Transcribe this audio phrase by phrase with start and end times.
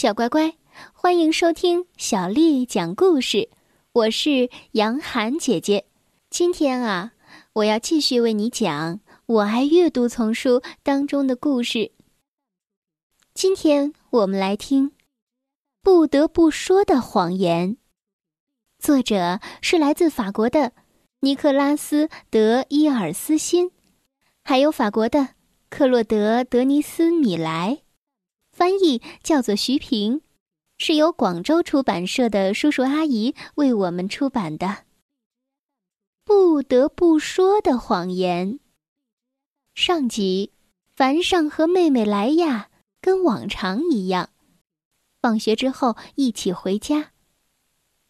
[0.00, 0.54] 小乖乖，
[0.94, 3.50] 欢迎收听小丽讲故事。
[3.92, 5.84] 我是杨涵姐姐。
[6.30, 7.12] 今天啊，
[7.52, 11.92] 我要继续为你讲《我爱阅读》丛书当中的故事。
[13.34, 14.88] 今天我们来听
[15.82, 17.72] 《不得不说的谎言》，
[18.78, 20.72] 作者是来自法国的
[21.20, 23.70] 尼克拉斯·德伊尔斯辛，
[24.42, 25.34] 还有法国的
[25.68, 27.82] 克洛德·德尼斯·米莱。
[28.60, 30.20] 翻译叫做徐平，
[30.76, 34.84] 是由广州出版社的叔叔阿姨为我们出版的。
[36.26, 38.60] 不得不说的谎言。
[39.74, 40.52] 上集，
[40.94, 42.68] 凡上和妹妹莱亚
[43.00, 44.28] 跟往常一样，
[45.22, 47.12] 放学之后一起回家。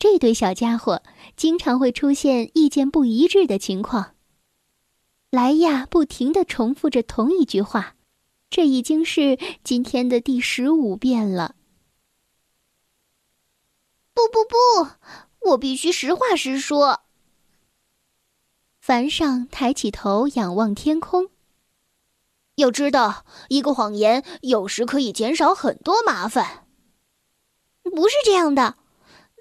[0.01, 1.05] 这对小家伙
[1.37, 4.16] 经常会出现意见不一致的情况。
[5.30, 7.95] 莱亚不停的重复着同一句话。
[8.50, 11.54] 这已经是今天的第十五遍了。
[14.12, 17.02] 不不不，我必须实话实说。
[18.80, 21.30] 凡上抬起头仰望天空。
[22.57, 26.66] 要知道，一个谎言有时可以减少很多麻烦。
[27.85, 28.76] 不是这样的，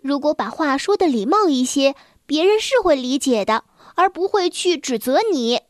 [0.04, 1.96] 如果把话说的礼貌一些，
[2.28, 5.62] 别人是会理解的，而不会去指责你。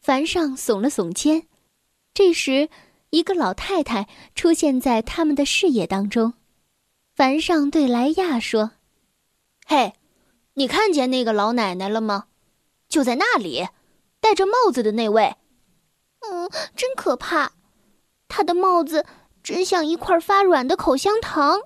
[0.00, 1.46] 凡上耸了耸肩。
[2.12, 2.68] 这时，
[3.10, 6.34] 一个老太太出现在他们的视野当中。
[7.14, 8.72] 凡上对莱亚说
[9.66, 9.94] ：“嘿，
[10.54, 12.26] 你看见那个老奶奶了吗？
[12.88, 13.68] 就在那里，
[14.20, 15.36] 戴着帽子的那位。
[16.20, 17.52] 嗯，真可怕，
[18.28, 19.06] 她的帽子
[19.42, 21.60] 真像一块发软的口香糖。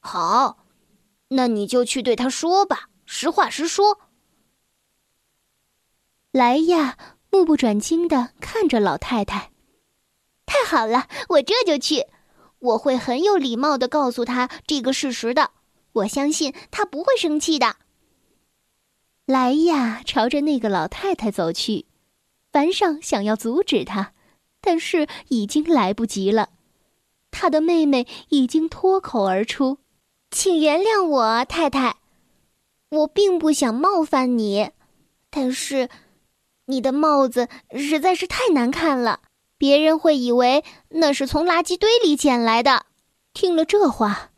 [0.00, 0.64] 好，
[1.28, 4.00] 那你就去对她说吧，实话实说。”
[6.32, 7.17] 莱亚。
[7.30, 9.50] 目不转睛的看着老太太，
[10.46, 12.06] 太好了，我这就去。
[12.60, 15.52] 我会很有礼貌的告诉她这个事实的。
[15.92, 17.76] 我相信她不会生气的。
[19.26, 21.86] 莱亚朝着那个老太太走去，
[22.50, 24.12] 凡上想要阻止他，
[24.60, 26.48] 但是已经来不及了。
[27.30, 29.78] 他的妹妹已经脱口而出
[30.32, 31.98] ：“请原谅我，太太，
[32.88, 34.70] 我并不想冒犯你，
[35.30, 35.90] 但是……”
[36.70, 39.20] 你的帽子实在是太难看了，
[39.56, 42.84] 别人会以为那是从垃圾堆里捡来的。
[43.32, 44.30] 听了这话，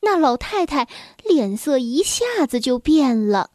[0.00, 0.88] 那老太太
[1.22, 3.50] 脸色一下子就变了，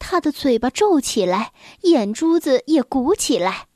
[0.00, 1.52] 她的嘴巴皱起来，
[1.82, 3.68] 眼珠子也鼓起来。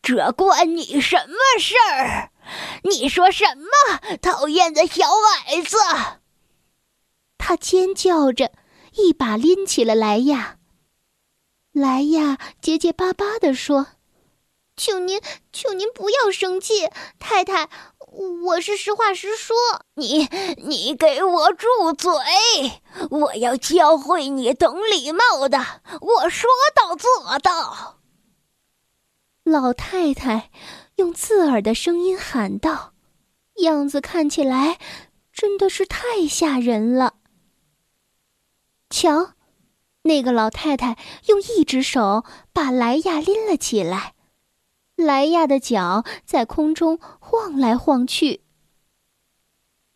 [0.00, 2.30] 这关你什么事儿？
[2.84, 5.06] 你说什么，讨厌的小
[5.46, 5.76] 矮子！
[7.36, 8.52] 她尖叫着，
[8.94, 10.57] 一把拎起了莱亚。
[11.78, 13.86] 莱亚结结巴巴地说
[14.76, 15.20] ：“求您，
[15.52, 16.88] 求您不要生气，
[17.20, 17.70] 太太，
[18.46, 19.56] 我是实话实说。
[19.94, 22.10] 你，你给我住嘴！
[23.10, 25.64] 我要教会你懂礼貌的，
[26.00, 28.00] 我说到做到。”
[29.44, 30.50] 老太太
[30.96, 32.92] 用刺耳的声音喊道，
[33.62, 34.80] 样子看起来
[35.32, 37.14] 真的是太吓人了。
[38.90, 39.34] 瞧。
[40.08, 40.96] 那个老太太
[41.26, 42.24] 用一只手
[42.54, 44.14] 把莱亚拎了起来，
[44.96, 48.42] 莱亚的脚在空中晃来晃去。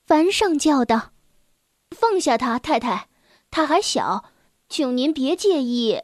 [0.07, 1.13] 凡上叫道
[1.97, 3.09] ：“放下他，太太，
[3.51, 4.27] 他还小，
[4.69, 6.03] 请您别介意。”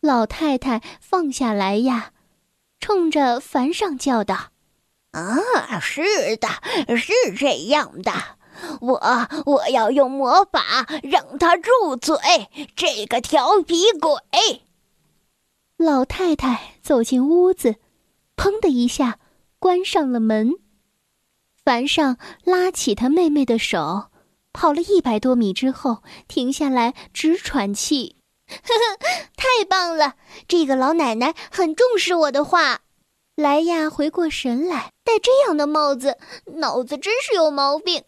[0.00, 2.12] 老太太放下莱亚，
[2.80, 4.52] 冲着凡上叫道
[5.12, 6.48] ：“啊，是的，
[6.96, 8.12] 是这样的。”
[8.80, 9.00] 我
[9.44, 12.16] 我要用魔法让他住嘴，
[12.74, 14.62] 这个调皮鬼！
[15.76, 17.76] 老太太走进屋子，
[18.36, 19.18] 砰的一下
[19.58, 20.54] 关上了门。
[21.64, 24.06] 凡上拉起他妹妹的手，
[24.52, 28.16] 跑了一百多米之后停下来直喘气。
[28.48, 28.96] 呵呵，
[29.36, 30.14] 太棒了！
[30.46, 32.80] 这个老奶奶很重视我的话。
[33.34, 36.16] 莱亚回过神来，戴这样的帽子，
[36.54, 38.04] 脑子真是有毛病。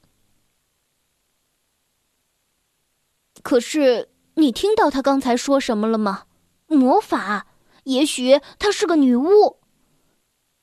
[3.48, 6.24] 可是，你听到他刚才说什么了吗？
[6.66, 7.46] 魔法？
[7.84, 9.56] 也许她是个女巫。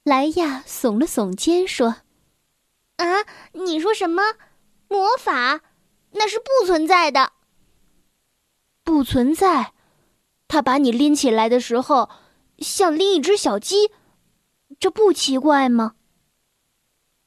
[0.03, 1.95] 莱亚耸了耸肩说
[2.97, 4.35] ：“啊，你说什么？
[4.87, 5.61] 魔法？
[6.11, 7.31] 那是不存在的。
[8.83, 9.73] 不存在。
[10.47, 12.11] 他把你拎起来的时候，
[12.59, 13.89] 像拎一只小鸡，
[14.79, 15.95] 这不奇怪吗？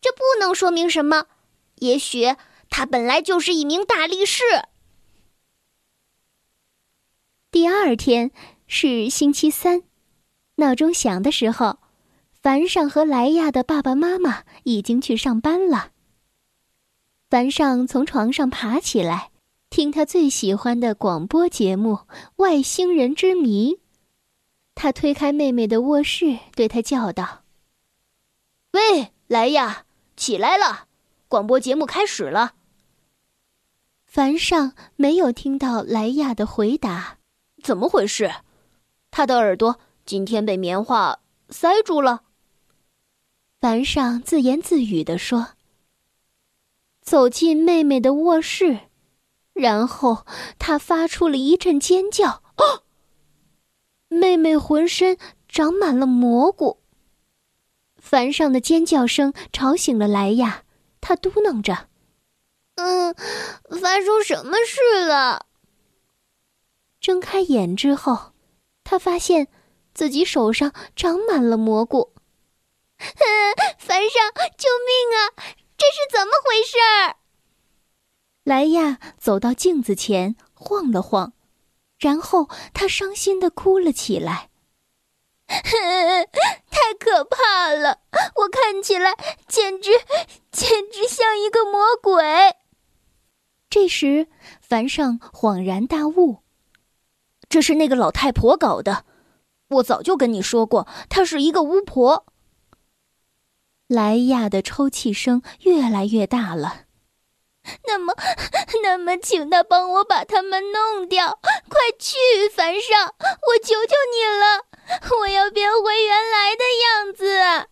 [0.01, 1.27] 这不能说明什么。
[1.81, 2.37] 也许
[2.71, 4.45] 他本来就是一名大力士。”
[7.51, 8.31] 第二天
[8.67, 9.83] 是星期三，
[10.57, 11.79] 闹钟响的时候，
[12.43, 15.93] 凡上和莱亚的爸爸妈妈已经去上班了。
[17.31, 19.31] 凡上从床上爬起来，
[19.71, 21.95] 听他最喜欢的广播节目
[22.37, 23.75] 《外星人之谜》。
[24.75, 27.45] 他推开妹妹的卧室，对她叫道
[28.73, 29.85] ：“喂，莱亚，
[30.17, 30.87] 起来了，
[31.29, 32.55] 广播节目开始了。”
[34.05, 37.18] 凡上没有听到莱亚的回答，
[37.63, 38.33] 怎么回事？
[39.11, 41.21] 他的耳朵今天被棉花
[41.51, 42.23] 塞住了。
[43.61, 45.55] 凡上自言自语地说
[47.03, 48.81] ：“走进妹妹的卧室，
[49.53, 50.25] 然后
[50.59, 52.43] 他发出了一阵尖叫。
[52.57, 52.85] 哦，
[54.09, 55.19] 妹妹浑身
[55.49, 56.79] 长满了蘑菇。
[57.97, 60.63] 凡上的尖叫声吵醒了莱亚，
[61.01, 61.89] 他嘟囔着
[62.77, 63.13] ：“嗯，
[63.81, 65.47] 发生什么事了？”
[67.01, 68.33] 睁开眼之后，
[68.85, 69.49] 他发现
[69.95, 72.15] 自己手上长满了蘑菇。
[73.79, 75.33] 凡上，救命啊！
[75.77, 77.17] 这是怎么回事儿？
[78.43, 81.35] 莱亚走到镜子前，晃了晃，
[81.99, 84.51] 然后他伤心的哭了起来。
[85.47, 88.01] 太可怕了！
[88.37, 89.15] 我看起来
[89.47, 89.93] 简直
[90.51, 92.25] 简直像一个魔鬼。
[93.71, 94.27] 这时，
[94.61, 96.43] 凡上恍然大悟：
[97.49, 99.05] 这是那个老太婆搞的。
[99.69, 102.27] 我早就跟你说过，她是一个巫婆。
[103.87, 106.83] 莱亚的抽泣声越来越大了。
[107.87, 108.15] 那么，
[108.83, 111.39] 那么，请他帮我把他们弄掉！
[111.69, 112.17] 快去，
[112.51, 114.65] 凡上，我求求你了，
[115.21, 117.69] 我要变回原来的样子。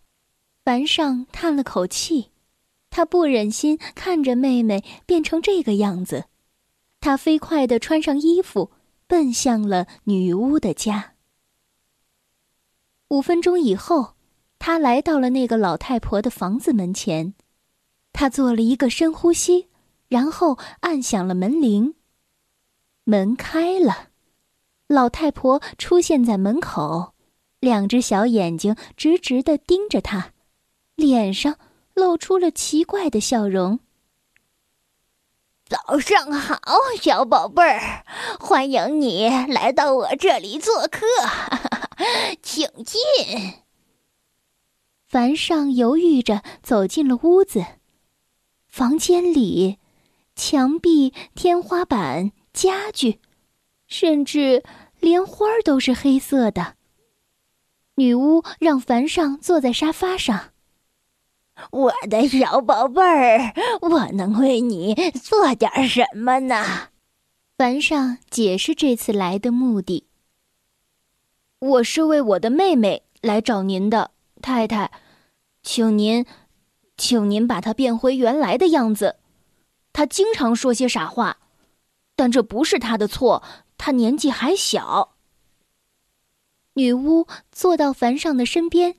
[0.63, 2.31] 凡上叹了口气，
[2.91, 6.25] 他不忍心看着妹妹变成这个样子，
[6.99, 8.71] 他飞快的穿上衣服，
[9.07, 11.13] 奔向了女巫的家。
[13.07, 14.13] 五分钟以后。
[14.59, 17.35] 他来到了那个老太婆的房子门前，
[18.11, 19.67] 他做了一个深呼吸，
[20.07, 21.93] 然后按响了门铃。
[23.03, 24.09] 门开了，
[24.87, 27.13] 老太婆出现在门口，
[27.59, 30.33] 两只小眼睛直直的盯着他，
[30.95, 31.59] 脸上
[31.93, 33.79] 露出了奇怪的笑容。
[35.69, 36.61] 早上好，
[37.01, 38.05] 小宝贝儿，
[38.39, 41.05] 欢迎你来到我这里做客，
[42.41, 43.01] 请进。
[45.05, 47.65] 凡上犹豫着走进了屋子，
[48.69, 49.77] 房间里，
[50.35, 53.19] 墙壁、天花板、家具，
[53.87, 54.63] 甚至
[55.01, 56.75] 连花儿都是黑色的。
[57.95, 60.51] 女巫让凡上坐在沙发上。
[61.71, 66.89] 我的小宝贝儿，我能为你做点什么呢？
[67.57, 70.05] 凡上解释这次来的目的。
[71.59, 74.11] 我是为我的妹妹来找您的。
[74.41, 74.91] 太太，
[75.63, 76.25] 请您，
[76.95, 79.15] 请您把她变回原来的样子。
[79.91, 81.37] 她经常说些傻话，
[82.15, 83.41] 但这不是她的错。
[83.79, 85.15] 她年纪还小。
[86.73, 88.97] 女巫坐到凡上的身边。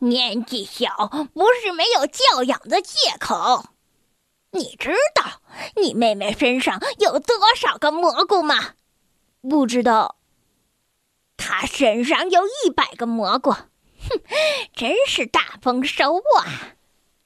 [0.00, 3.66] 年纪小不是没有教养的借口。
[4.52, 5.42] 你知道
[5.76, 8.74] 你妹妹身上有多少个蘑菇吗？
[9.42, 10.16] 不知道。
[11.36, 13.68] 她身上有一百个蘑菇，哼，
[14.74, 16.74] 真是大丰收啊！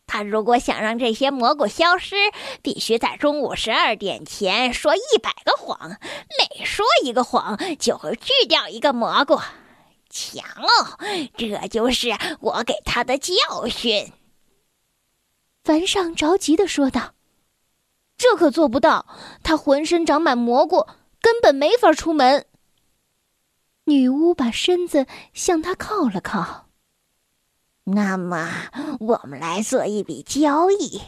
[0.07, 2.17] 他如果想让这些蘑菇消失，
[2.61, 5.97] 必须在中午十二点前说一百个谎，
[6.39, 9.41] 每说一个谎就会去掉一个蘑菇。
[10.13, 10.99] 强哦，
[11.39, 13.33] 这就是我给他的教
[13.67, 14.13] 训。
[15.65, 17.15] 凡上着急的说道
[18.19, 19.07] ：“这可做不到，
[19.43, 20.87] 他浑身长满蘑菇，
[21.21, 22.45] 根本没法出门。”
[23.87, 26.69] 女巫把身子向他靠了靠。
[27.85, 28.49] 那么，
[29.01, 31.01] 我们来做一笔交易，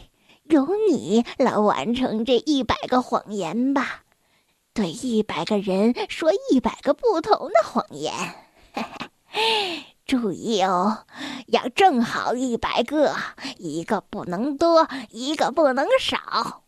[0.44, 4.04] 由你来完成这一百个谎言吧。
[4.72, 8.12] 对一百个人说一百个不同的谎言，
[10.06, 11.06] 注意哦，
[11.46, 13.14] 要正好一百个，
[13.58, 16.64] 一个不能多，一个不能少，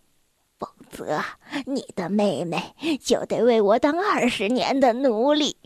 [0.58, 1.22] 否则
[1.66, 5.56] 你的妹妹就得为我当二十年的奴隶。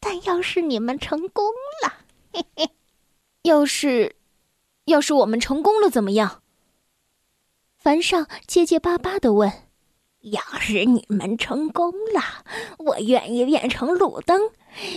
[0.00, 1.46] 但要是你们成功
[1.84, 1.94] 了，
[2.32, 2.70] 嘿嘿，
[3.42, 4.16] 要是，
[4.86, 6.42] 要是我们成功了怎么样？
[7.78, 9.52] 凡上结结巴巴的问
[10.22, 12.44] ：“要是你们成功了，
[12.78, 14.50] 我愿意变成路灯。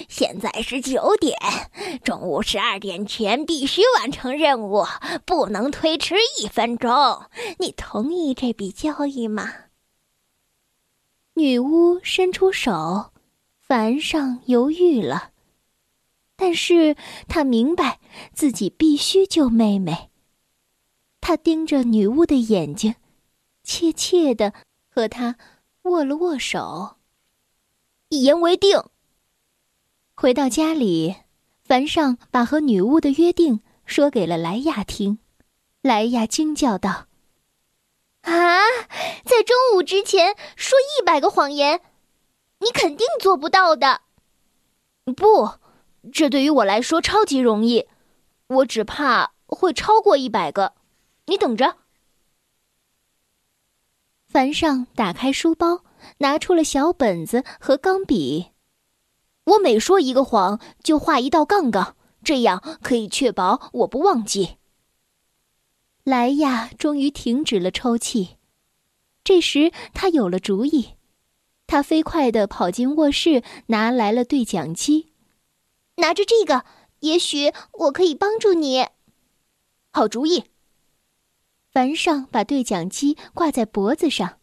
[0.08, 1.38] 现在是九点，
[2.04, 4.86] 中午十二点前必须完成任务，
[5.26, 6.92] 不能推迟一分钟。
[7.60, 9.52] 你同意这笔交易吗？”
[11.36, 13.12] 女巫伸出手。
[13.68, 15.32] 凡上犹豫了，
[16.36, 16.96] 但是
[17.28, 18.00] 他明白
[18.32, 20.12] 自己必须救妹妹。
[21.20, 22.94] 他盯着女巫的眼睛，
[23.64, 24.54] 怯怯的
[24.96, 25.36] 和他
[25.82, 26.96] 握了握手。
[28.08, 28.82] 一言为定。
[30.16, 31.18] 回到家里，
[31.66, 35.20] 凡上把和女巫的约定说给了莱亚听。
[35.82, 37.08] 莱亚惊叫道
[38.24, 38.62] ：“啊，
[39.26, 41.82] 在中午之前说一百个谎言，
[42.60, 44.00] 你肯定做不到的。”
[45.18, 45.60] 不，
[46.14, 47.86] 这对于我来说超级容易，
[48.48, 50.74] 我只怕会超过一百个。
[51.26, 51.80] 你等着。
[54.36, 55.86] 凡上打开书包，
[56.18, 58.48] 拿出了小本子和钢笔。
[59.46, 64.58] 我每说一个谎，就画一道杠杠，这样可以确保我不忘记。
[66.04, 68.36] 莱亚终于停止了抽泣，
[69.24, 70.96] 这时他有了主意。
[71.66, 75.14] 他飞快地跑进卧室，拿来了对讲机。
[75.96, 76.66] 拿着这个，
[77.00, 78.86] 也许我可以帮助你。
[79.94, 80.44] 好主意。
[81.76, 84.40] 凡上把对讲机挂在脖子上，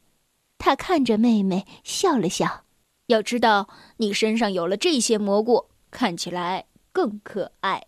[0.58, 2.64] 他看着妹妹笑了笑。
[3.06, 7.86] 要知道，你身上有了这些蘑菇，看起来更可爱。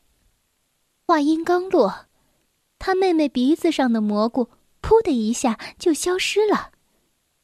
[1.07, 2.07] 话音刚落，
[2.79, 4.49] 他妹妹鼻子上的蘑菇
[4.81, 6.71] “噗”的一下就消失了，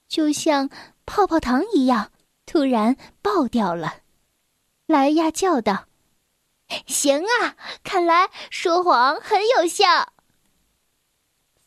[0.09, 0.71] 就像……
[1.05, 2.13] 泡泡糖一样，
[2.47, 3.97] 突然爆掉了。
[4.87, 5.85] 莱亚叫道
[6.87, 10.15] ：“行啊，看来说谎很有效。”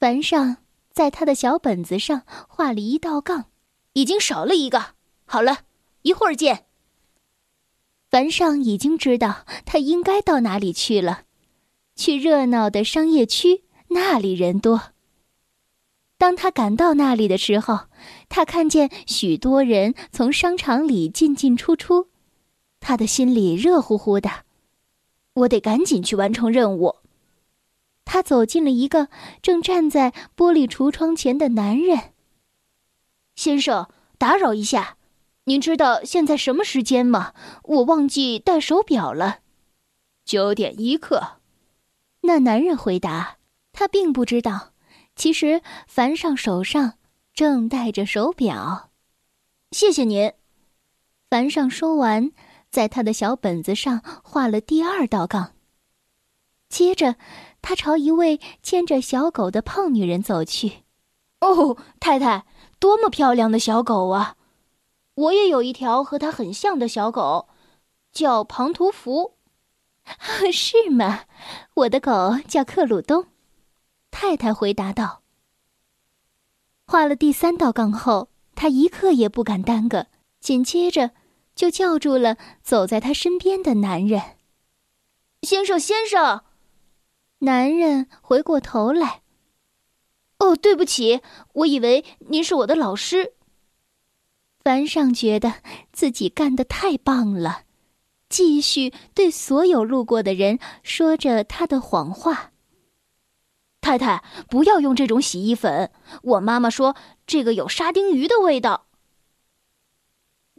[0.03, 0.57] 凡上
[0.91, 3.45] 在他的小本子上画了一道杠，
[3.93, 4.95] 已经少了一个。
[5.23, 5.59] 好了，
[6.01, 6.65] 一会儿见。
[8.09, 11.21] 凡上已经知道他应该到哪里去了，
[11.95, 14.91] 去热闹的商业区，那里人多。
[16.17, 17.85] 当他赶到那里的时候，
[18.27, 22.09] 他看见许多人从商场里进进出出，
[22.81, 24.29] 他的心里热乎乎的。
[25.35, 26.97] 我得赶紧去完成任务。
[28.13, 29.07] 他走进了一个
[29.41, 32.13] 正站在玻璃橱窗前的男人。
[33.35, 33.89] 先生，
[34.19, 34.97] 打扰一下，
[35.45, 37.33] 您知道现在什么时间吗？
[37.63, 39.39] 我忘记带手表了。
[40.25, 41.39] 九点一刻。
[42.21, 43.37] 那男人回答。
[43.71, 44.73] 他并不知道。
[45.15, 46.99] 其实，凡上手上
[47.33, 48.91] 正戴着手表。
[49.71, 50.31] 谢谢您。
[51.31, 52.31] 凡上说完，
[52.69, 55.53] 在他的小本子上画了第二道杠。
[56.73, 57.17] 接着，
[57.61, 60.81] 他朝一位牵着小狗的胖女人走去。
[61.39, 62.45] 哦，太太，
[62.79, 64.37] 多么漂亮的小狗啊！
[65.13, 67.47] 我也有一条和它很像的小狗，
[68.11, 69.35] 叫庞图福。
[70.51, 71.25] 是吗？
[71.75, 73.27] 我的狗叫克鲁东。
[74.09, 75.21] 太太回答道
[76.87, 80.07] ：“画了第三道杠后，他一刻也不敢耽搁，
[80.39, 81.11] 紧接着
[81.53, 84.37] 就叫住了走在他身边的男人。
[85.43, 86.41] 先生，先生！”
[87.43, 89.21] 男人回过头来
[90.39, 91.19] ：“哦，对不起，
[91.51, 93.33] 我以为您是我的老师。”
[94.63, 95.55] 凡上觉得
[95.91, 97.63] 自己干得太棒了，
[98.29, 102.51] 继续对所有路过的人说着他的谎话。
[103.81, 105.91] 太太，不要用这种洗衣粉。
[106.21, 106.95] 我妈妈说
[107.27, 108.85] 这个有沙丁鱼的味道。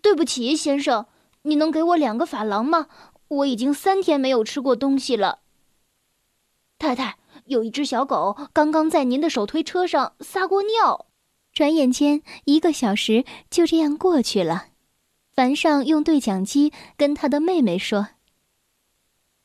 [0.03, 1.07] 对不起，先生，
[1.45, 2.88] 你能给我两个法郎吗？
[3.29, 5.41] 我已经三天没有吃过东西了。
[6.85, 11.07] 太太，有一只小狗刚刚在您的手推车上撒过尿。
[11.50, 14.67] 转眼间，一个小时就这样过去了。
[15.33, 18.09] 凡上用对讲机跟他的妹妹说：“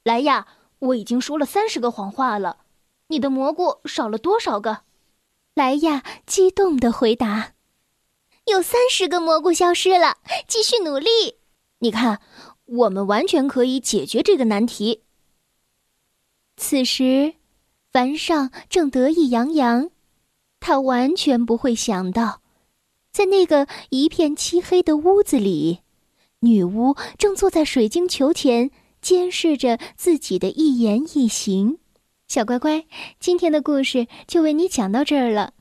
[0.03, 0.47] 莱亚，
[0.79, 2.57] 我已经说了三十个谎话了。”
[3.07, 4.79] 你的蘑菇少了多少个？
[5.53, 7.53] 莱亚激动的回答
[8.51, 10.17] ：“有三十个蘑菇消失了。
[10.45, 11.37] 继续努力，
[11.77, 12.19] 你看，
[12.65, 15.03] 我们完全可以解决这个难题。”
[16.69, 17.33] 此时，
[17.91, 19.89] 凡上正得意洋洋，
[20.59, 22.41] 他完全不会想到，
[23.11, 25.79] 在那个一片漆黑的屋子里，
[26.41, 28.69] 女巫正坐在水晶球前，
[29.01, 31.79] 监视着自己的一言一行。
[32.27, 32.85] 小乖乖，
[33.19, 35.53] 今天的故事就为你讲到这儿了。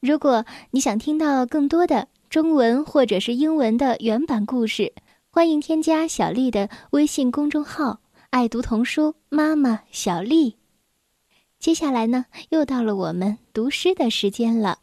[0.00, 4.92] 如果你想听到更多的中文或者是英文的原版故事，
[5.30, 8.00] 欢迎添加小丽的微信公众号
[8.30, 10.58] “爱读童书妈妈小丽”。
[11.58, 14.80] 接下来呢，又到了我们读诗的时间了。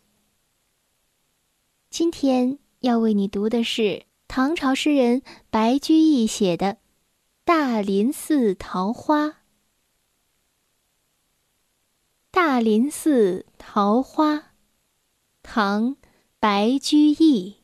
[1.90, 5.22] 今天要为你读的是唐朝诗人
[5.52, 6.74] 白居易写的
[7.46, 9.28] 《大林寺桃花》。
[12.32, 14.54] 大林寺桃花，
[15.44, 15.96] 唐·
[16.40, 17.58] 白居易。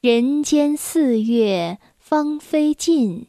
[0.00, 3.28] 人间四月芳菲尽，